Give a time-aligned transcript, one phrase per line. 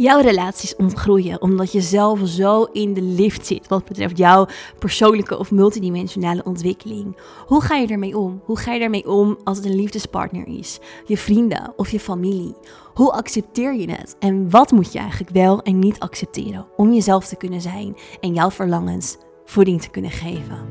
[0.00, 4.46] jouw relaties ontgroeien omdat je zelf zo in de lift zit wat betreft jouw
[4.78, 7.16] persoonlijke of multidimensionale ontwikkeling.
[7.46, 8.40] Hoe ga je ermee om?
[8.44, 12.54] Hoe ga je ermee om als het een liefdespartner is, je vrienden of je familie?
[12.94, 14.16] Hoe accepteer je het?
[14.18, 18.34] En wat moet je eigenlijk wel en niet accepteren om jezelf te kunnen zijn en
[18.34, 20.68] jouw verlangens voeding te kunnen geven?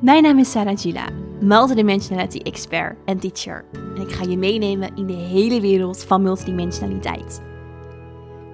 [0.00, 1.08] Mijn naam is Sarah Gila,
[1.40, 3.64] multidimensionality expert en teacher.
[3.72, 7.54] En ik ga je meenemen in de hele wereld van multidimensionaliteit.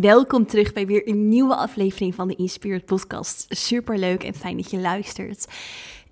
[0.00, 3.46] Welkom terug bij weer een nieuwe aflevering van de Inspired Podcast.
[3.48, 5.46] Super leuk en fijn dat je luistert.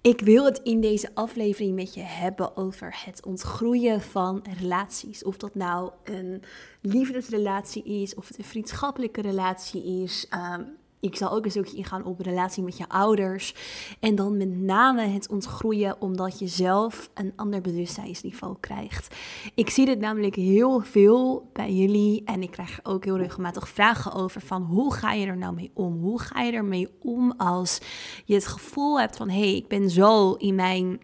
[0.01, 5.25] Ik wil het in deze aflevering met je hebben over het ontgroeien van relaties.
[5.25, 6.43] Of dat nou een
[6.81, 10.27] liefdesrelatie is, of het een vriendschappelijke relatie is.
[10.31, 10.63] Ehm,
[11.01, 13.55] ik zal ook een stukje ingaan op relatie met je ouders.
[14.01, 19.15] En dan met name het ontgroeien omdat je zelf een ander bewustzijnsniveau krijgt.
[19.55, 24.13] Ik zie dit namelijk heel veel bij jullie en ik krijg ook heel regelmatig vragen
[24.13, 26.01] over van hoe ga je er nou mee om?
[26.01, 27.81] Hoe ga je ermee om als
[28.25, 31.01] je het gevoel hebt van hé, hey, ik ben zo in mijn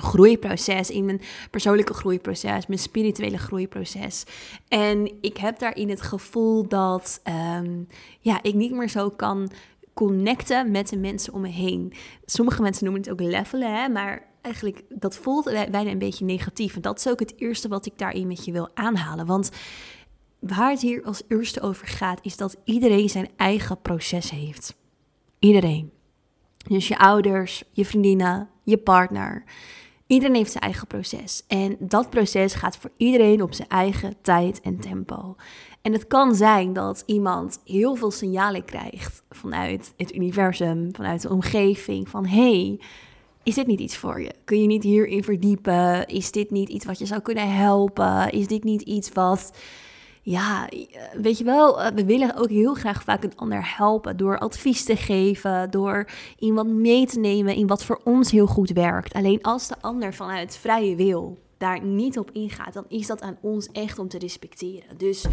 [0.00, 4.24] groeiproces, in mijn persoonlijke groeiproces, mijn spirituele groeiproces.
[4.68, 7.20] En ik heb daarin het gevoel dat
[7.58, 7.86] um,
[8.20, 9.50] ja, ik niet meer zo kan
[9.94, 11.92] connecten met de mensen om me heen.
[12.24, 16.74] Sommige mensen noemen het ook levelen, hè, maar eigenlijk dat voelt bijna een beetje negatief.
[16.74, 19.26] En dat is ook het eerste wat ik daarin met je wil aanhalen.
[19.26, 19.50] Want
[20.38, 24.76] waar het hier als eerste over gaat, is dat iedereen zijn eigen proces heeft.
[25.38, 25.90] Iedereen.
[26.68, 29.44] Dus je ouders, je vriendinnen, je partner.
[30.08, 31.44] Iedereen heeft zijn eigen proces.
[31.46, 35.36] En dat proces gaat voor iedereen op zijn eigen tijd en tempo.
[35.82, 41.30] En het kan zijn dat iemand heel veel signalen krijgt vanuit het universum, vanuit de
[41.30, 42.80] omgeving, van hey,
[43.42, 44.34] is dit niet iets voor je?
[44.44, 46.06] Kun je niet hierin verdiepen?
[46.06, 48.30] Is dit niet iets wat je zou kunnen helpen?
[48.30, 49.52] Is dit niet iets wat
[50.30, 50.80] ja, eh,
[51.20, 54.84] weet je wel, eh, we willen ook heel graag vaak een ander helpen door advies
[54.84, 56.08] te geven, door
[56.38, 59.12] iemand mee te nemen in wat voor ons heel goed werkt.
[59.12, 63.36] Alleen als de ander vanuit vrije wil daar niet op ingaat, dan is dat aan
[63.40, 64.98] ons echt om te respecteren.
[64.98, 65.26] Dus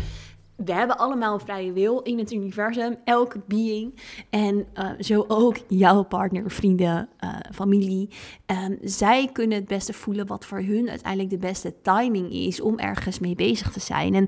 [0.56, 4.02] we hebben allemaal vrije wil in het universum, elke being.
[4.30, 7.10] En uh, zo ook jouw partner, vrienden,
[7.54, 8.10] familie.
[8.46, 12.80] Um, zij kunnen het beste voelen wat voor hun uiteindelijk de beste timing is om
[12.80, 14.14] ergens mee bezig te zijn.
[14.14, 14.28] En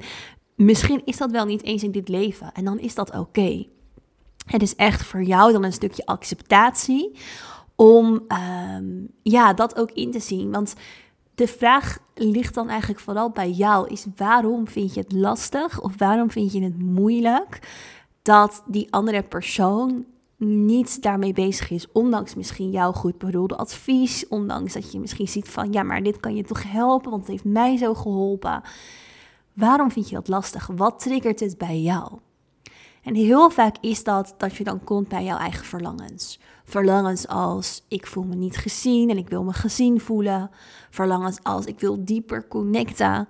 [0.57, 3.65] misschien is dat wel niet eens in dit leven en dan is dat oké.
[4.45, 7.11] Het is echt voor jou dan een stukje acceptatie
[7.75, 8.25] om
[8.75, 10.51] um, ja, dat ook in te zien.
[10.51, 10.75] Want
[11.35, 15.93] de vraag ligt dan eigenlijk vooral bij jou: is waarom vind je het lastig of
[15.97, 17.59] waarom vind je het moeilijk
[18.21, 20.05] dat die andere persoon
[20.37, 25.49] niet daarmee bezig is, ondanks misschien jouw goed bedoelde advies, ondanks dat je misschien ziet
[25.49, 28.61] van ja, maar dit kan je toch helpen, want het heeft mij zo geholpen.
[29.57, 30.69] Waarom vind je dat lastig?
[30.75, 32.19] Wat triggert het bij jou?
[33.03, 36.39] En heel vaak is dat dat je dan komt bij jouw eigen verlangens.
[36.63, 40.49] Verlangens als ik voel me niet gezien en ik wil me gezien voelen.
[40.89, 43.27] Verlangens als ik wil dieper connecten.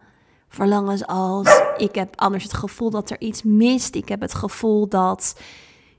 [0.48, 3.96] Verlangens als ik heb anders het gevoel dat er iets mist.
[3.96, 5.42] Ik heb het gevoel dat,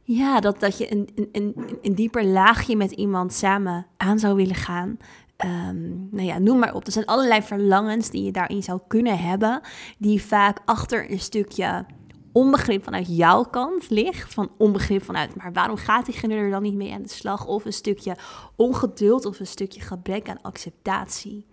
[0.03, 4.35] ja, dat, dat je een, een, een, een dieper laagje met iemand samen aan zou
[4.35, 4.97] willen gaan.
[5.45, 6.87] Um, nou ja, noem maar op.
[6.87, 9.61] Er zijn allerlei verlangens die je daarin zou kunnen hebben,
[9.99, 11.87] die vaak achter een stukje
[12.33, 14.35] onbegrip vanuit jouw kant ligt.
[14.35, 17.47] Van onbegrip vanuit, maar waarom gaat diegene er dan niet mee aan de slag?
[17.47, 18.17] Of een stukje
[18.57, 21.47] ongeduld of een stukje gebrek aan acceptatie.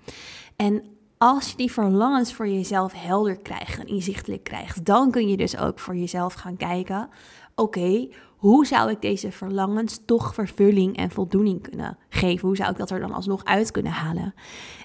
[0.55, 0.83] En
[1.17, 5.57] als je die verlangens voor jezelf helder krijgt en inzichtelijk krijgt, dan kun je dus
[5.57, 7.09] ook voor jezelf gaan kijken:
[7.55, 8.07] oké,
[8.37, 12.47] hoe zou ik deze verlangens toch vervulling en voldoening kunnen geven?
[12.47, 14.33] Hoe zou ik dat er dan alsnog uit kunnen halen?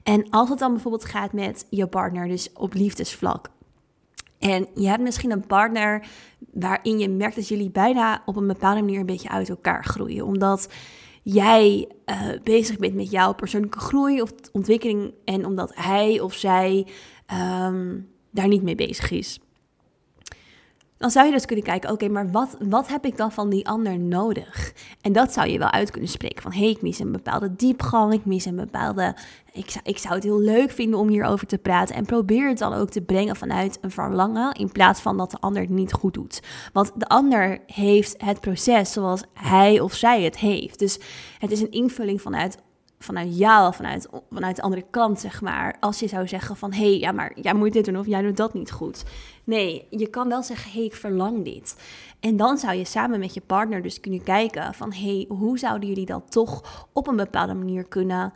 [0.03, 3.51] En als het dan bijvoorbeeld gaat met je partner, dus op liefdesvlak.
[4.39, 6.07] En je hebt misschien een partner
[6.53, 10.27] waarin je merkt dat jullie bijna op een bepaalde manier een beetje uit elkaar groeien.
[10.27, 10.69] Omdat
[11.23, 16.87] jij uh, bezig bent met jouw persoonlijke groei of ontwikkeling en omdat hij of zij
[17.67, 19.41] um, daar niet mee bezig is.
[21.01, 23.69] Dan zou je dus kunnen kijken, oké, maar wat, wat heb ik dan van die
[23.69, 24.73] ander nodig?
[25.01, 27.57] En dat zou je wel uit kunnen spreken van, hé, hey, ik mis een bepaalde
[27.57, 29.17] diepgang, ik mis een bepaalde...
[29.53, 32.59] Ik zou, ik zou het heel leuk vinden om hierover te praten en probeer het
[32.59, 35.93] dan ook te brengen vanuit een verlangen in plaats van dat de ander het niet
[35.93, 36.43] goed doet.
[36.73, 40.79] Want de ander heeft het proces zoals hij of zij het heeft.
[40.79, 40.99] Dus
[41.39, 42.59] het is een invulling vanuit
[43.03, 45.77] vanuit jou, vanuit, vanuit de andere kant, zeg maar.
[45.81, 48.23] Als je zou zeggen van, hé, hey, ja, maar jij moet dit doen of jij
[48.23, 49.05] doet dat niet goed.
[49.45, 51.77] Nee, je kan wel zeggen, hé, hey, ik verlang dit.
[52.21, 55.59] En dan zou je samen met je partner dus kunnen kijken van, hé, hey, hoe
[55.59, 58.33] zouden jullie dat toch op een bepaalde manier kunnen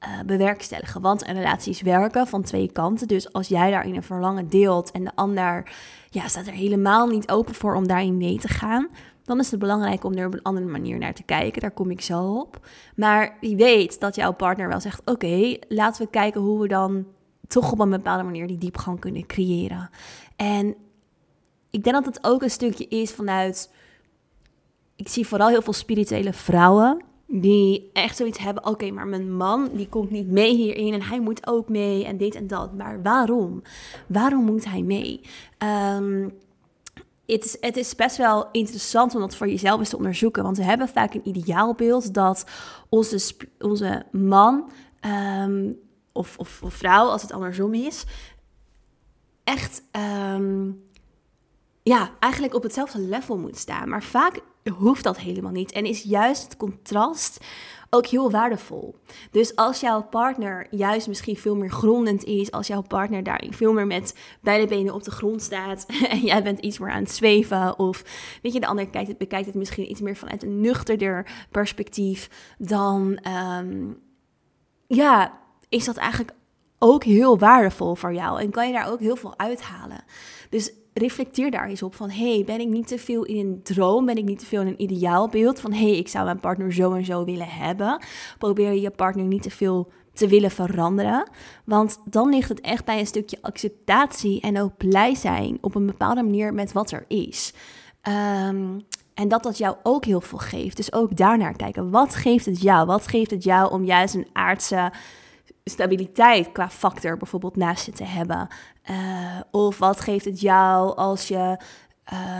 [0.00, 1.00] uh, bewerkstelligen?
[1.00, 3.08] Want een relatie is werken van twee kanten.
[3.08, 5.72] Dus als jij daarin een verlangen deelt en de ander
[6.10, 8.88] ja, staat er helemaal niet open voor om daarin mee te gaan
[9.28, 11.60] dan is het belangrijk om er op een andere manier naar te kijken.
[11.60, 12.66] Daar kom ik zo op.
[12.96, 17.06] Maar wie weet dat jouw partner wel zegt: Oké, laten we kijken hoe we dan
[17.46, 19.90] toch op een bepaalde manier die diepgang kunnen creëren.
[20.36, 20.74] En
[21.70, 23.72] ik denk dat het ook een stukje is vanuit.
[24.96, 28.66] Ik zie vooral heel veel spirituele vrouwen die echt zoiets hebben.
[28.66, 32.16] Oké, maar mijn man die komt niet mee hierin en hij moet ook mee en
[32.16, 32.74] dit en dat.
[32.74, 33.62] Maar waarom?
[34.06, 35.20] Waarom moet hij mee?
[35.96, 36.32] Um,
[37.34, 40.42] het is, het is best wel interessant om dat voor jezelf eens te onderzoeken.
[40.42, 42.44] Want we hebben vaak een ideaalbeeld dat
[42.88, 44.70] onze, onze man
[45.40, 45.78] um,
[46.12, 48.04] of, of, vrouw, als het andersom is,
[49.44, 49.82] echt
[50.34, 50.84] um,
[51.82, 53.88] ja, eigenlijk op hetzelfde level moet staan.
[53.88, 55.72] Maar vaak hoeft dat helemaal niet.
[55.72, 57.38] En is juist het contrast
[57.90, 58.94] ook heel waardevol.
[59.30, 63.72] Dus als jouw partner juist misschien veel meer grondend is, als jouw partner daarin veel
[63.72, 67.10] meer met beide benen op de grond staat en jij bent iets meer aan het
[67.10, 68.02] zweven, of
[68.42, 72.30] weet je, de ander kijkt het, bekijkt het misschien iets meer vanuit een nuchterder perspectief,
[72.58, 73.26] dan
[73.58, 73.98] um,
[74.86, 75.38] ja,
[75.68, 76.36] is dat eigenlijk
[76.78, 80.04] ook heel waardevol voor jou en kan je daar ook heel veel uithalen.
[80.50, 84.06] Dus reflecteer daar eens op van, hey, ben ik niet te veel in een droom?
[84.06, 86.92] Ben ik niet te veel in een ideaalbeeld van, hey, ik zou mijn partner zo
[86.92, 88.02] en zo willen hebben?
[88.38, 91.30] Probeer je partner niet te veel te willen veranderen.
[91.64, 95.86] Want dan ligt het echt bij een stukje acceptatie en ook blij zijn op een
[95.86, 97.52] bepaalde manier met wat er is.
[98.00, 98.78] Ehm,
[99.14, 100.76] en dat dat jou ook heel veel geeft.
[100.76, 101.90] Dus ook daarnaar kijken.
[101.90, 102.86] Wat geeft het jou?
[102.86, 104.92] Wat geeft het jou om juist een aardse
[105.64, 108.48] stabiliteit qua factor bijvoorbeeld naast je te hebben?
[108.90, 111.60] Uh, of wat geeft het jou als je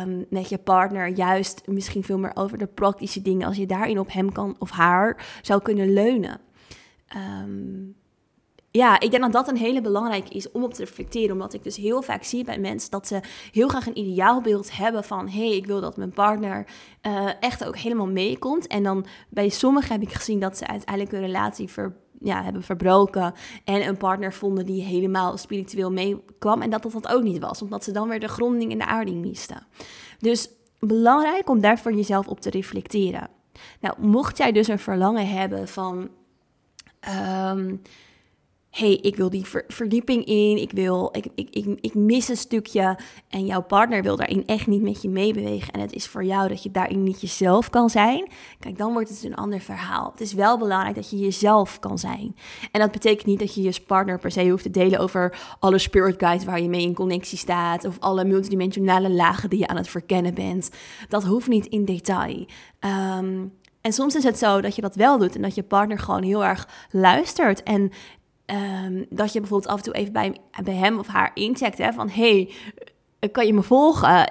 [0.02, 3.98] um, met je partner juist misschien veel meer over de praktische dingen, als je daarin
[3.98, 6.40] op hem kan of haar zou kunnen leunen?
[7.16, 7.96] Um,
[8.70, 11.32] ja, ik denk dat dat een hele belangrijke is om op te reflecteren.
[11.32, 13.20] Omdat ik dus heel vaak zie bij mensen dat ze
[13.52, 15.28] heel graag een ideaalbeeld hebben van...
[15.28, 16.66] hé, hey, ik wil dat mijn partner
[17.06, 18.66] uh, echt ook helemaal meekomt.
[18.66, 22.62] En dan bij sommigen heb ik gezien dat ze uiteindelijk een relatie ver, ja, hebben
[22.62, 23.35] verbroken
[23.65, 26.62] en een partner vonden die helemaal spiritueel meekwam.
[26.62, 29.20] En dat dat ook niet was, omdat ze dan weer de gronding en de aarding
[29.20, 29.67] misten.
[30.19, 33.29] Dus belangrijk om daar voor jezelf op te reflecteren.
[33.81, 36.09] Nou, mocht jij dus een verlangen hebben van.
[37.50, 37.82] Um,
[38.70, 42.99] hey, ik wil die verdieping in, ik, wil, ik, ik, ik, mis een stukje
[43.29, 46.49] en jouw partner wil daarin echt niet met je meebewegen en het is voor jou
[46.49, 50.11] dat je daarin niet jezelf kan zijn, kijk, dan wordt het een ander verhaal.
[50.11, 52.37] Het is wel belangrijk dat je jezelf kan zijn.
[52.73, 55.79] En dat betekent niet dat je je partner per se hoeft te delen over alle
[55.79, 59.76] spirit guides waar je mee in connectie staat of alle multidimensionale lagen die je aan
[59.76, 60.70] het verkennen bent.
[61.09, 62.47] Dat hoeft niet in detail.
[62.81, 65.99] Um, en soms is het zo dat je dat wel doet en dat je partner
[65.99, 67.91] gewoon heel erg luistert en
[68.50, 71.78] Um, dat je bijvoorbeeld af en toe even bij, bij hem of haar incheckt.
[71.78, 72.50] Hè, van hey,
[73.32, 74.31] kan je me volgen?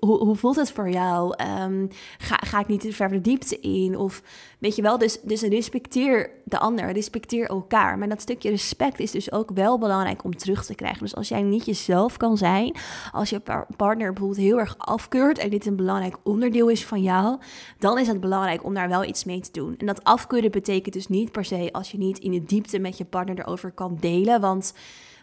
[0.00, 1.34] Hoe, hoe voelt het voor jou?
[1.62, 1.88] Um,
[2.18, 3.98] ga, ga ik niet te ver de diepte in?
[3.98, 4.22] Of
[4.58, 7.98] weet je wel, dus, dus respecteer de ander, respecteer elkaar.
[7.98, 11.02] Maar dat stukje respect is dus ook wel belangrijk om terug te krijgen.
[11.02, 12.76] Dus als jij niet jezelf kan zijn,
[13.12, 13.42] als je
[13.76, 17.38] partner bijvoorbeeld heel erg afkeurt en dit een belangrijk onderdeel is van jou,
[17.78, 19.74] dan is het belangrijk om daar wel iets mee te doen.
[19.76, 22.98] En dat afkeuren betekent dus niet per se als je niet in de diepte met
[22.98, 24.74] je partner erover kan delen, want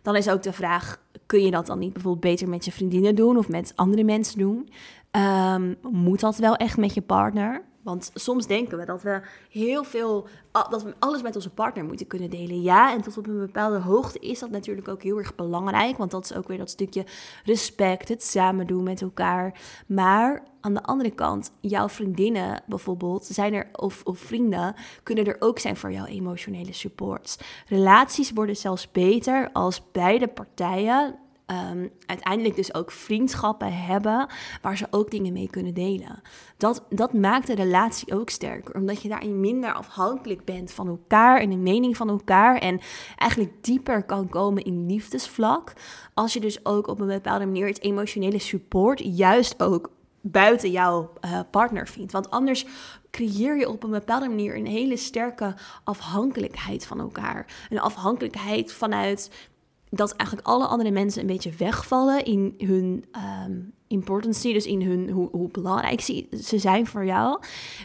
[0.01, 1.01] dan is ook de vraag:
[1.33, 4.37] kun je dat dan niet bijvoorbeeld beter met je vriendinnen doen of met andere mensen
[4.37, 4.69] doen?
[5.11, 7.63] Um, moet dat wel echt met je partner?
[7.83, 10.27] Want soms denken we dat we heel veel,
[10.69, 12.61] dat we alles met onze partner moeten kunnen delen.
[12.61, 15.97] Ja, en tot op een bepaalde hoogte is dat natuurlijk ook heel erg belangrijk.
[15.97, 17.05] Want dat is ook weer dat stukje
[17.45, 19.59] respect, het samen doen met elkaar.
[19.87, 25.35] Maar aan de andere kant, jouw vriendinnen bijvoorbeeld, zijn er, of, of vrienden, kunnen er
[25.39, 27.39] ook zijn voor jouw emotionele support.
[27.67, 31.15] Relaties worden zelfs beter als beide partijen
[31.53, 34.27] ehm, uiteindelijk dus ook vriendschappen hebben
[34.61, 36.21] waar ze ook dingen mee kunnen delen.
[36.57, 41.39] Dat, dat maakt de relatie ook sterker, omdat je daarin minder afhankelijk bent van elkaar
[41.39, 42.79] en de mening van elkaar en
[43.17, 45.73] eigenlijk dieper kan komen in liefdesvlak.
[46.13, 49.91] Als je dus ook op een bepaalde manier het emotionele support juist ook
[50.25, 52.11] buiten jouw uh, partner vindt.
[52.11, 52.65] Want anders
[53.11, 57.67] creëer je op een bepaalde manier een hele sterke afhankelijkheid van elkaar.
[57.69, 59.49] Een afhankelijkheid vanuit
[59.95, 63.05] dat eigenlijk alle andere mensen een beetje wegvallen in hun
[63.45, 67.39] um, importancy, dus in hun, hoe, hoe belangrijk ze, ze, zijn voor jou.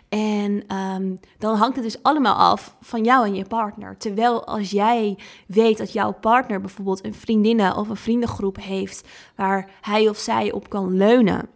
[0.08, 3.96] En ehm, dan hangt het dus allemaal af van jou en je partner.
[3.96, 9.70] Terwijl als jij weet dat jouw partner bijvoorbeeld een vriendinnen of een vriendengroep heeft waar
[9.80, 11.48] hij of zij op kan leunen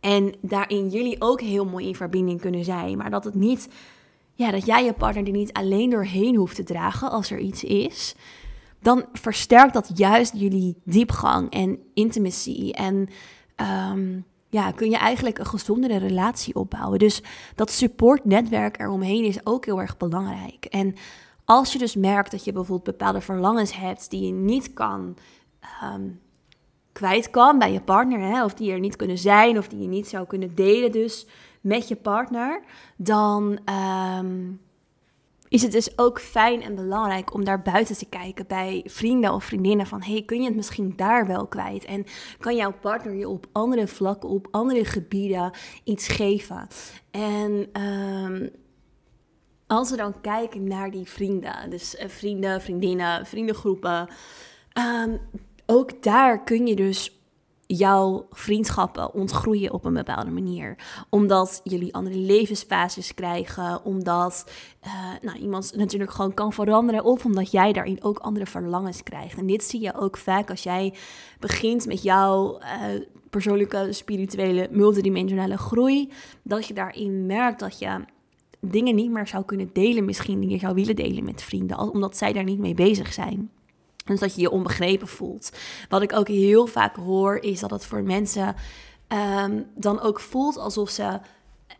[0.00, 2.98] en daarin jullie ook heel mooi in verbinding kunnen zijn.
[2.98, 3.68] Maar dat het niet,
[4.34, 7.64] ja, dat jij je partner er niet alleen doorheen hoeft te dragen als er iets
[7.64, 8.14] is.
[8.80, 12.70] Dan versterkt dat juist jullie diepgang en intimacy.
[12.70, 13.08] En
[13.90, 16.98] um, ja, kun je eigenlijk een gezondere relatie opbouwen.
[16.98, 17.22] Dus
[17.54, 20.64] dat supportnetwerk eromheen is ook heel erg belangrijk.
[20.64, 20.94] En
[21.44, 25.16] als je dus merkt dat je bijvoorbeeld bepaalde verlangens hebt die je niet kan
[25.82, 26.20] um,
[26.92, 29.88] kwijt kan bij je partner, hè, of die er niet kunnen zijn, of die je
[29.88, 31.26] niet zou kunnen delen dus
[31.60, 32.62] met je partner,
[32.96, 34.52] dan ehm,
[35.50, 39.44] is het dus ook fijn en belangrijk om daar buiten te kijken bij vrienden of
[39.44, 41.84] vriendinnen van hey, kun je het misschien daar wel kwijt?
[41.84, 42.04] En
[42.38, 45.50] kan jouw partner je op andere vlakken, op andere gebieden
[45.84, 46.66] iets geven?
[47.10, 48.48] En ehm,
[49.66, 54.08] als we dan kijken naar die vrienden, dus eh, vrienden, vriendinnen, vriendengroepen,
[55.04, 55.20] um,
[55.66, 57.19] ook daar kun je dus
[57.76, 60.76] jouw vriendschappen ontgroeien op een bepaalde manier.
[61.08, 64.50] Omdat jullie andere levensfases krijgen, omdat
[64.86, 69.38] uh, nou, iemand natuurlijk gewoon kan veranderen, of omdat jij daarin ook andere verlangens krijgt.
[69.38, 70.94] En dit zie je ook vaak als jij
[71.38, 72.66] begint met jouw uh,
[73.30, 76.12] persoonlijke, spirituele, multidimensionale groei,
[76.42, 78.04] dat je daarin merkt dat je
[78.60, 82.16] dingen niet meer zou kunnen delen, misschien die je zou willen delen met vrienden, omdat
[82.16, 83.50] zij daar niet mee bezig zijn.
[84.04, 85.52] Dus dat je je onbegrepen voelt.
[85.88, 88.54] Wat ik ook heel vaak hoor, is dat het voor mensen
[89.44, 91.18] um, dan ook voelt alsof ze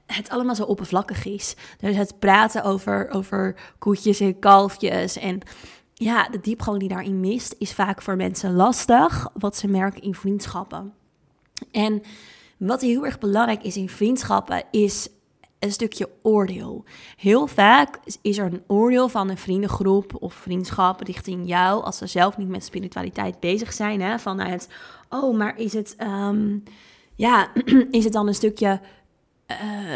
[0.07, 1.55] het allemaal zo oppervlakkig is.
[1.79, 5.41] Dus het praten over, over koetjes en kalfjes en
[5.95, 10.15] ja, de diepgang die daarin mist, is vaak voor mensen lastig, wat ze merken in
[10.15, 10.95] vriendschappen.
[11.71, 12.03] En
[12.57, 15.09] wat heel erg belangrijk is in vriendschappen, is
[15.61, 16.85] een stukje oordeel.
[17.17, 22.07] Heel vaak is er een oordeel van een vriendengroep of vriendschap richting jou als ze
[22.07, 24.01] zelf niet met spiritualiteit bezig zijn.
[24.01, 24.19] Hè?
[24.19, 24.69] Vanuit,
[25.09, 26.63] oh, maar is het, um,
[27.15, 27.49] ja,
[27.91, 28.81] is het dan een stukje
[29.51, 29.95] uh,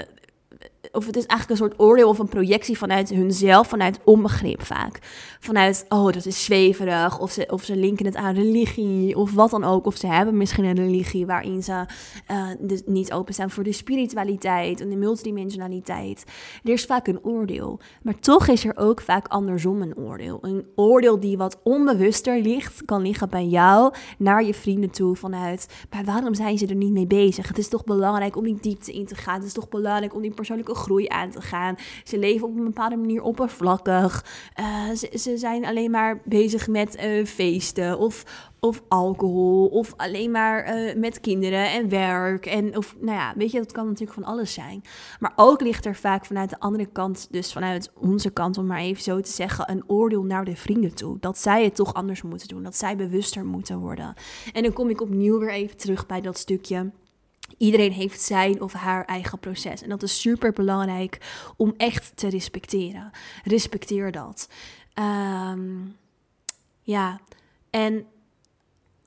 [0.92, 4.98] of het is eigenlijk een soort oordeel of een projectie vanuit hunzelf, vanuit onbegrip vaak.
[5.40, 9.50] Vanuit, oh, dat is zweverig, of ze, of ze linken het aan religie, of wat
[9.50, 9.86] dan ook.
[9.86, 11.84] Of ze hebben misschien een religie waarin ze
[12.30, 16.24] uh, dus niet openstaan voor de spiritualiteit en de multidimensionaliteit.
[16.62, 17.80] Er is vaak een oordeel.
[18.02, 20.38] Maar toch is er ook vaak andersom een oordeel.
[20.40, 25.68] Een oordeel die wat onbewuster ligt, kan liggen bij jou, naar je vrienden toe, vanuit,
[25.90, 27.48] maar waarom zijn ze er niet mee bezig?
[27.48, 29.34] Het is toch belangrijk om die diepte in te gaan.
[29.34, 31.76] Het is toch belangrijk om die persoonlijke groei aan te gaan.
[32.04, 34.24] Ze leven op een bepaalde manier oppervlakkig.
[34.60, 38.24] Uh, ze, zijn alleen maar bezig met uh, feesten of,
[38.60, 42.46] of alcohol of alleen maar uh, met kinderen en werk.
[42.46, 44.82] En of, nou ja, weet je, dat kan natuurlijk van alles zijn.
[45.18, 48.80] Maar ook ligt er vaak vanuit de andere kant, dus vanuit onze kant, om maar
[48.80, 51.16] even zo te zeggen, een oordeel naar de vrienden toe.
[51.20, 54.14] Dat zij het toch anders moeten doen, dat zij bewuster moeten worden.
[54.52, 56.90] En dan kom ik opnieuw weer even terug bij dat stukje
[57.58, 59.82] Iedereen heeft zijn of haar eigen proces.
[59.82, 61.18] En dat is super belangrijk
[61.56, 63.10] om echt te respecteren.
[63.44, 64.48] Respecteer dat.
[64.98, 65.96] Um,
[66.82, 67.20] ja,
[67.70, 68.06] en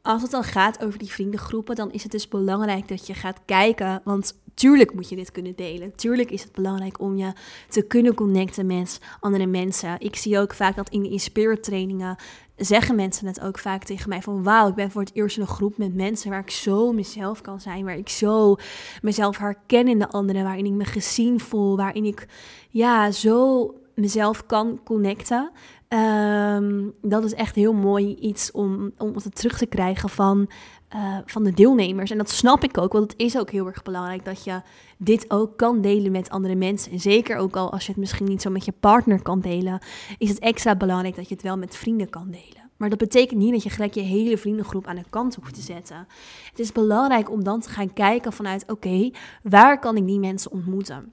[0.02, 3.40] als het dan gaat over die vriendengroepen, dan is het dus belangrijk dat je gaat
[3.46, 4.02] kijken.
[4.04, 5.96] Want tuurlijk moet je dit kunnen delen.
[5.96, 7.34] Tuurlijk is het belangrijk om je
[7.70, 10.00] te kunnen connecten met andere mensen.
[10.00, 12.16] Ik zie ook vaak dat in de trainingen
[12.58, 15.42] zeggen mensen het ook vaak tegen mij van wauw, ik ben voor het eerst in
[15.42, 18.56] een groep met mensen waar ik zo mezelf kan zijn, waar ik zo
[19.02, 22.28] mezelf herken in de anderen, waarin ik me gezien voel, waarin ik
[22.70, 25.52] ja, zo mezelf kan connecten.
[25.88, 30.50] Ehm, dat is echt heel mooi iets om, om het terug te krijgen van,
[30.96, 32.12] uh, van de deelnemers.
[32.12, 34.62] En dat snap ik ook, want het is ook heel erg belangrijk dat je
[34.98, 36.92] dit ook kan delen met andere mensen.
[36.92, 39.80] En zeker ook al als je het misschien niet zo met je partner kan delen,
[40.18, 42.66] is het extra belangrijk dat je het wel met vrienden kan delen.
[42.78, 45.62] Maar dat betekent niet dat je gelijk je hele vriendengroep aan de kant hoeft te
[45.62, 46.08] zetten.
[46.50, 49.12] Het is belangrijk om dan te gaan kijken vanuit, oké,
[49.44, 51.12] waar kan ik die mensen ontmoeten?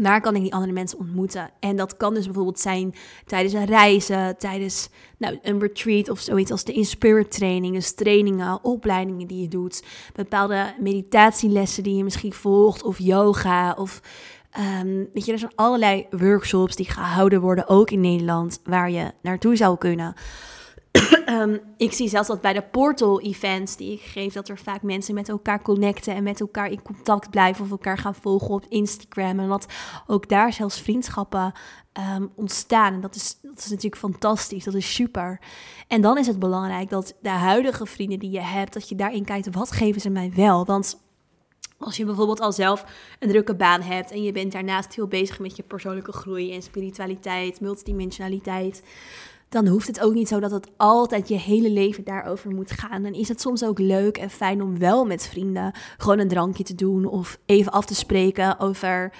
[0.00, 1.50] Waar kan ik die andere mensen ontmoeten?
[1.60, 2.94] En dat kan dus bijvoorbeeld zijn
[3.26, 8.64] tijdens een reizen, tijdens nou, een retreat of zoiets als de Inspirit training, dus trainingen,
[8.64, 9.82] opleidingen die je doet,
[10.12, 14.00] bepaalde meditatielessen die je misschien volgt, of yoga, of
[14.82, 19.12] um, weet je, er zijn allerlei workshops die gehouden worden, ook in Nederland, waar je
[19.22, 20.14] naartoe zou kunnen.
[21.28, 25.14] Um, ik zie zelfs dat bij de portal-events die ik geef, dat er vaak mensen
[25.14, 29.40] met elkaar connecten en met elkaar in contact blijven of elkaar gaan volgen op Instagram.
[29.40, 29.66] En dat
[30.06, 31.52] ook daar zelfs vriendschappen
[32.16, 32.94] um, ontstaan.
[32.94, 35.40] En dat is, dat is natuurlijk fantastisch, dat is super.
[35.88, 39.24] En dan is het belangrijk dat de huidige vrienden die je hebt, dat je daarin
[39.24, 40.64] kijkt, wat geven ze mij wel?
[40.64, 41.02] Want
[41.78, 42.84] als je bijvoorbeeld al zelf
[43.18, 46.62] een drukke baan hebt en je bent daarnaast heel bezig met je persoonlijke groei en
[46.62, 48.82] spiritualiteit, multidimensionaliteit,
[49.54, 53.02] dan hoeft het ook niet zo dat het altijd je hele leven daarover moet gaan.
[53.02, 56.64] Dan is het soms ook leuk en fijn om wel met vrienden gewoon een drankje
[56.64, 59.12] te doen of even af te spreken over,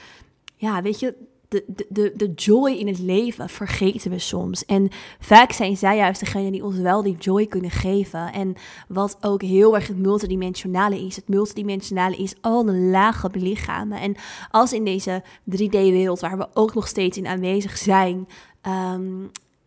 [0.56, 1.14] ja, weet je,
[1.48, 4.64] de, de, de joy in het leven vergeten we soms.
[4.64, 4.88] En
[5.18, 8.32] vaak zijn zij juist degene die ons wel die joy kunnen geven.
[8.32, 8.54] En
[8.88, 11.16] wat ook heel erg het multidimensionale is.
[11.16, 14.00] Het multidimensionale is al de lage belichamen.
[14.00, 14.14] En
[14.50, 18.28] als in deze 3D-wereld, waar we ook nog steeds in aanwezig zijn,
[18.60, 19.22] ehm,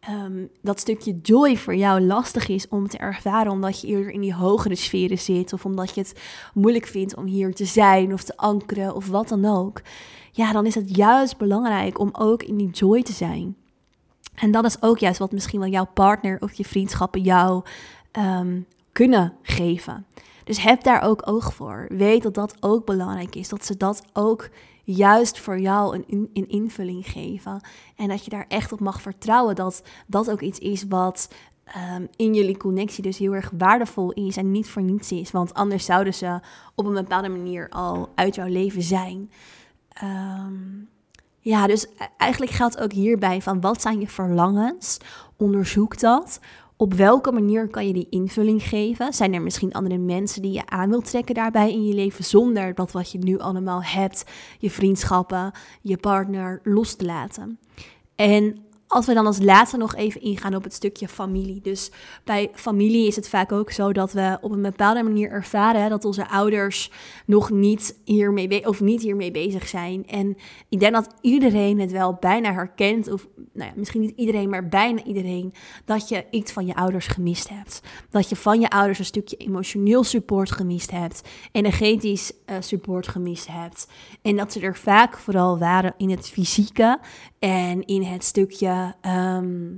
[0.08, 4.22] Ehm, dat stukje joy voor jou lastig is om te ervaren, omdat je eerder in
[4.22, 6.22] die hogere sferen zit, of omdat je het
[6.54, 9.82] moeilijk vindt om hier te zijn of te ankeren of wat dan ook,
[10.32, 13.56] ja, dan is het juist belangrijk om ook in die joy te zijn.
[14.36, 17.64] En dat is ook juist wat misschien wel jouw partner of je vriendschappen jou
[18.20, 20.06] um, kunnen geven.
[20.44, 21.86] Dus heb daar ook oog voor.
[21.90, 23.50] Weet dat dat ook belangrijk is.
[23.50, 24.50] Dat ze dat ook
[24.96, 27.62] juist voor jou een, een invulling geven.
[27.96, 31.30] En dat je daar echt op mag vertrouwen dat dat ook iets is wat
[31.64, 35.32] ehm, in jullie connectie dus heel erg waardevol is en niet voor niets is.
[35.32, 36.40] Want anders zouden ze
[36.76, 39.32] op een bepaalde manier al uit jouw leven zijn.
[39.90, 40.54] Ehm,
[41.40, 44.98] ja, dus e-, eigenlijk geldt ook hierbij van wat zijn je verlangens?
[45.38, 46.40] Onderzoek dat.
[46.80, 49.14] Op welke manier kan je die invulling geven?
[49.14, 52.76] Zijn er misschien andere mensen die je aan wilt trekken daarbij in je leven zonder
[52.76, 54.26] dat wat je nu allemaal hebt,
[54.60, 57.60] je vriendschappen, je partner, los te laten?
[58.16, 61.62] En als we dan als laatste nog even ingaan op het stukje familie.
[61.62, 61.92] Dus
[62.24, 66.06] bij familie is het vaak ook zo dat we op een bepaalde manier ervaren dat
[66.06, 66.92] onze ouders
[67.26, 70.08] nog niet hiermee, of niet hiermee bezig zijn.
[70.08, 70.38] En
[70.70, 74.68] ik denk dat iedereen het wel bijna herkent, of nou ja, misschien niet iedereen, maar
[74.68, 75.54] bijna iedereen,
[75.86, 77.82] dat je iets van je ouders gemist hebt.
[78.10, 81.22] Dat je van je ouders een stukje emotioneel support gemist hebt,
[81.52, 83.88] energetisch uh, support gemist hebt.
[84.22, 87.00] En dat ze er vaak vooral waren in het fysieke
[87.40, 89.76] en in het stukje, ehm,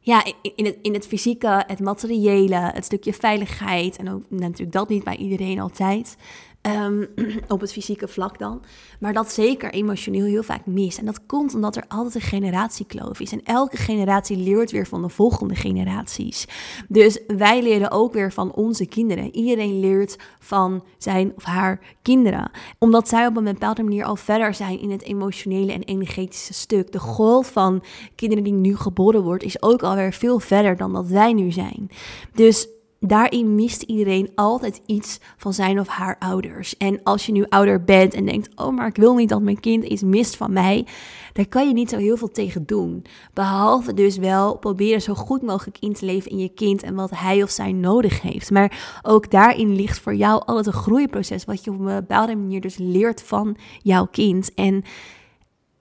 [0.00, 3.96] ja, in het, in het fysieke, het materiële, het stukje veiligheid.
[3.96, 6.16] En ook natuurlijk dat niet bij iedereen altijd.
[6.60, 7.04] Ehm,
[7.48, 8.62] op het fysieke vlak dan.
[9.00, 10.98] Maar dat zeker emotioneel heel vaak mis.
[10.98, 13.32] En dat komt omdat er altijd een generatiekloof is.
[13.32, 16.46] En elke generatie leert weer van de volgende generaties.
[16.88, 19.34] Dus wij leren ook weer van onze kinderen.
[19.34, 22.50] Iedereen leert van zijn of haar kinderen.
[22.78, 26.92] Omdat zij op een bepaalde manier al verder zijn in het emotionele en energetische stuk.
[26.92, 27.82] De golf van
[28.14, 31.88] kinderen die nu geboren wordt is ook alweer veel verder dan dat wij nu zijn.
[32.34, 32.68] Dus
[33.00, 36.76] daarin mist iedereen altijd iets van zijn of haar ouders.
[36.76, 39.60] En als je nu ouder bent en denkt: Oh, maar ik wil niet dat mijn
[39.60, 40.86] kind iets mist van mij,
[41.32, 43.04] daar kan je niet zo heel veel tegen doen.
[43.34, 47.10] Behalve dus wel proberen zo goed mogelijk in te leven in je kind en wat
[47.14, 48.50] hij of zij nodig heeft.
[48.50, 52.60] Maar ook daarin ligt voor jou altijd een groeiproces, wat je op een bepaalde manier
[52.60, 54.54] dus leert van jouw kind.
[54.54, 54.84] En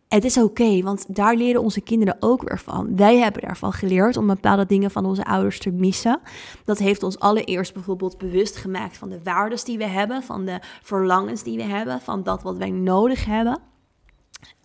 [0.07, 2.95] het is oké, want daar leren onze kinderen ook weer van.
[2.95, 6.19] Wij hebben daarvan geleerd om bepaalde dingen van onze ouders te missen.
[6.65, 10.59] Dat heeft ons allereerst bijvoorbeeld bewust gemaakt van de waardes die we hebben, van de
[10.81, 13.59] verlangens die we hebben, van dat wat wij nodig hebben.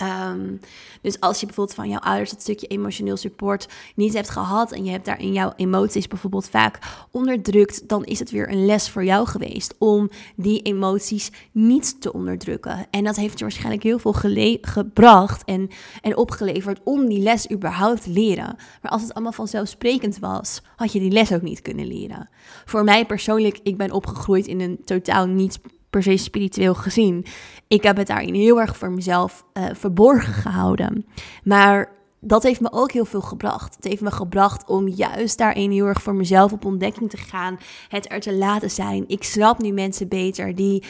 [0.02, 0.60] Um,
[1.02, 4.84] dus als je bijvoorbeeld van jouw ouders dat stukje emotioneel support niet hebt gehad en
[4.84, 6.78] je hebt daarin jouw emoties bijvoorbeeld vaak
[7.10, 12.12] onderdrukt, dan is het weer een les voor jou geweest om die emoties niet te
[12.12, 12.86] onderdrukken.
[12.90, 14.12] En dat heeft je waarschijnlijk heel veel
[14.60, 15.68] gebracht en,
[16.00, 18.56] en opgeleverd om die les überhaupt te leren.
[18.82, 22.28] Maar als het allemaal vanzelfsprekend was, had je die les ook niet kunnen leren.
[22.64, 25.60] Voor mij persoonlijk, ik ben opgegroeid in een totaal niet
[25.92, 27.24] per se spiritueel gezien.
[27.68, 31.06] Ik heb het daarin heel erg voor mezelf uh, verborgen gehouden.
[31.44, 33.74] Maar dat heeft me ook heel veel gebracht.
[33.76, 37.58] Het heeft me gebracht om juist daarin heel erg voor mezelf op ontdekking te gaan.
[37.88, 39.04] Het er te laten zijn.
[39.06, 40.82] Ik snap nu mensen beter die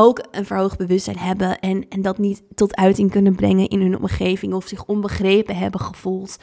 [0.00, 3.98] ook een verhoogd bewustzijn hebben en, en dat niet tot uiting kunnen brengen in hun
[3.98, 6.36] omgeving of zich onbegrepen hebben gevoeld.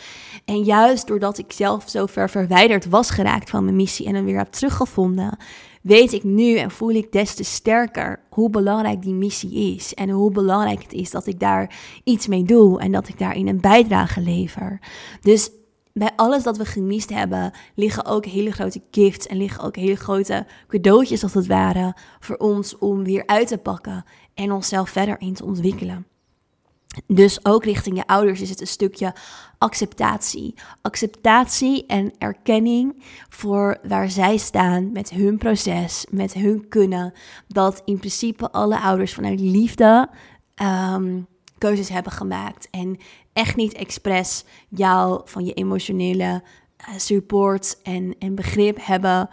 [0.46, 4.26] En juist doordat ik zelf zo ver verwijderd was geraakt van mijn missie en hem
[4.26, 5.38] weer heb teruggevonden,
[5.82, 9.94] weet ik nu en voel ik des te sterker hoe belangrijk die missie is.
[9.94, 13.48] En hoe belangrijk het is dat ik daar iets mee doe en dat ik daarin
[13.48, 14.80] een bijdrage lever.
[15.22, 15.50] Dus
[15.98, 19.96] bij alles dat we gemist hebben, liggen ook hele grote gifts en liggen ook hele
[19.96, 25.20] grote cadeautjes als het ware voor ons om weer uit te pakken en onszelf verder
[25.20, 26.06] in te ontwikkelen.
[27.08, 29.14] Dus ook richting je ouders is het een stukje
[29.58, 30.54] acceptatie.
[30.82, 37.14] Acceptatie en erkenning voor waar zij staan met hun proces, met hun kunnen.
[37.48, 40.10] Dat in principe alle ouders vanuit liefde
[40.62, 42.70] um, keuzes hebben gemaakt.
[42.70, 42.98] En
[43.34, 46.44] echt niet expres jou van je emotionele
[46.82, 49.30] uh, support en, en begrip hebben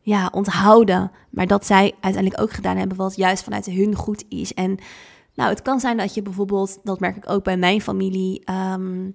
[0.00, 1.10] ja, onthouden.
[1.30, 4.54] Maar dat zij uiteindelijk ook gedaan hebben wat juist vanuit hun goed is.
[4.54, 4.78] En
[5.34, 8.42] nou, het kan zijn dat je bijvoorbeeld, dat merk ik ook bij mijn familie.
[8.50, 9.14] Um,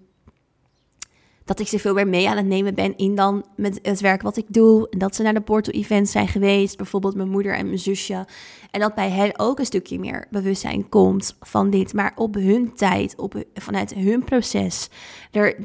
[1.45, 4.21] dat ik ze veel meer mee aan het nemen ben in dan met het werk
[4.21, 4.89] wat ik doe.
[4.89, 8.25] En dat ze naar de Porto Events zijn geweest, bijvoorbeeld mijn moeder en mijn zusje.
[8.71, 12.75] En dat bij hen ook een stukje meer bewustzijn komt van dit, maar op hun
[12.75, 14.89] tijd, op, vanuit hun proces.
[15.31, 15.55] Er,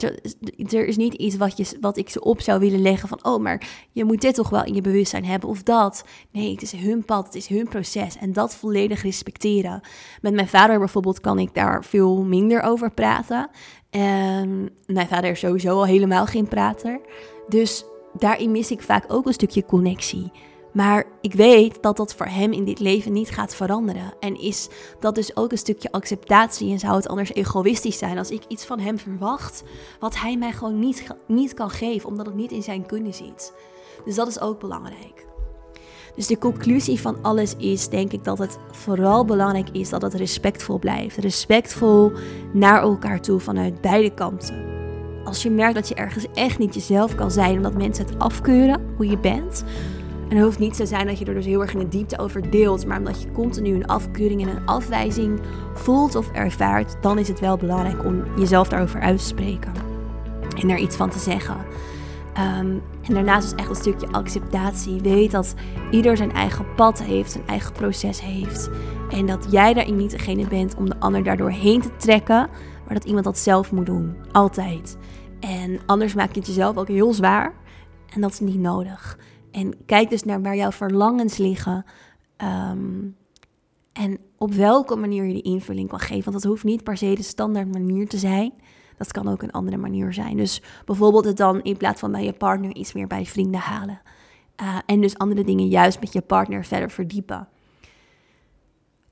[0.73, 3.43] er, is niet iets wat, je, wat ik ze op zou willen leggen van, oh,
[3.43, 6.05] maar je moet dit toch wel in je bewustzijn hebben of dat.
[6.31, 9.81] Nee, het is hun pad, het is hun proces en dat volledig respecteren.
[10.21, 13.51] Met mijn vader bijvoorbeeld kan ik daar veel minder over praten.
[13.91, 17.01] En mijn vader is sowieso al helemaal geen prater.
[17.49, 17.85] Dus
[18.19, 20.33] daarin mis ik vaak ook een stukje connectie.
[20.77, 24.15] Maar ik weet dat dat voor hem in dit leven niet gaat veranderen.
[24.21, 24.69] En is
[25.01, 26.73] dat dus ook een stukje acceptatie.
[26.73, 29.63] En zou het anders egoïstisch zijn als ik iets van hem verwacht.
[30.01, 33.53] wat hij mij gewoon niet, niet kan geven, omdat het niet in zijn kunnen zit.
[34.05, 35.27] Dus dat is ook belangrijk.
[36.15, 40.15] Dus de conclusie van alles is, denk ik, dat het vooral belangrijk is dat het
[40.15, 41.17] respectvol blijft.
[41.17, 42.13] Respectvol
[42.53, 44.65] naar elkaar toe vanuit beide kanten.
[45.25, 48.95] Als je merkt dat je ergens echt niet jezelf kan zijn, omdat mensen het afkeuren
[48.97, 49.65] hoe je bent.
[50.29, 52.19] En het hoeft niet te zijn dat je er dus heel erg in de diepte
[52.19, 55.41] over deelt, maar omdat je continu een afkeuring en een afwijzing
[55.75, 59.73] voelt of ervaart, dan is het wel belangrijk om jezelf daarover uit te spreken
[60.61, 61.57] en er iets van te zeggen.
[62.39, 65.01] Um, en daarnaast is echt een stukje acceptatie.
[65.01, 65.55] Weet dat
[65.91, 68.71] ieder zijn eigen pad heeft, zijn eigen proces heeft.
[69.11, 72.49] En dat jij daarin niet degene bent om de ander daardoor heen te trekken,
[72.85, 74.17] maar dat iemand dat zelf moet doen.
[74.33, 74.97] Altijd.
[75.41, 77.53] En anders maak je het jezelf ook heel zwaar.
[78.15, 79.19] En dat is niet nodig.
[79.57, 81.85] En kijk dus naar waar jouw verlangens liggen.
[82.71, 83.17] Um,
[83.93, 86.25] en op welke manier je die invulling kan geven.
[86.25, 88.53] Want dat hoeft niet per se de standaard manier te zijn.
[88.99, 90.37] Dat kan ook een andere manier zijn.
[90.37, 94.01] Dus bijvoorbeeld het dan in plaats van bij je partner iets meer bij vrienden halen.
[94.63, 97.49] Uh, en dus andere dingen juist met je partner verder verdiepen.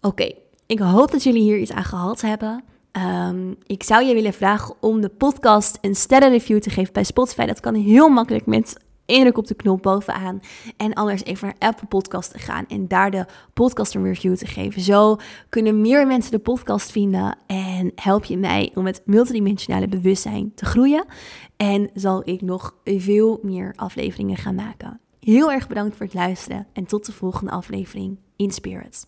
[0.00, 0.32] Oké,
[0.66, 2.64] ik hoop dat jullie hier iets aan gehad hebben.
[2.92, 7.46] Um, ik zou je willen vragen om de podcast een sterrenreview te geven bij Spotify.
[7.46, 10.40] Dat kan heel makkelijk met indruk op de knop bovenaan.
[10.76, 14.46] En anders even naar Apple Podcast te gaan en daar de podcast een review te
[14.46, 14.82] geven.
[14.82, 15.16] Zo
[15.48, 20.64] kunnen meer mensen de podcast vinden en help je mij om het multidimensionale bewustzijn te
[20.64, 21.04] groeien.
[21.56, 25.00] En zal ik nog veel meer afleveringen gaan maken.
[25.20, 29.06] Heel erg bedankt voor het luisteren en tot de volgende aflevering in Spirit.